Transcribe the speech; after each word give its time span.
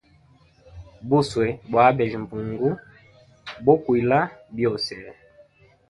Buswe 1.09 1.47
bwa 1.69 1.83
abejya 1.89 2.19
mbungu 2.23 2.69
bokwila 3.63 4.19
byose. 4.55 4.93